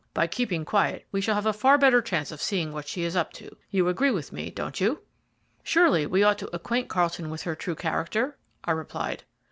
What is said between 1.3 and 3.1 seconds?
have a far better chance of seeing what she